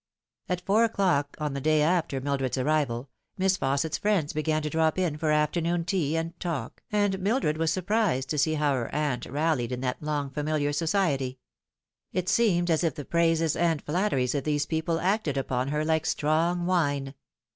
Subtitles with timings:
[0.49, 4.97] At four o'clock on the day after Mildred's arrival, Miss Fausset's friends began to drop
[4.97, 9.27] in for afternoon tea and talk, and Mildred was surprised to see how her aunt
[9.27, 11.37] rallied in that long familiar society.
[12.11, 16.07] It seemed as if the praises and flatteries of these people acted upon her like
[16.07, 17.13] strong wine.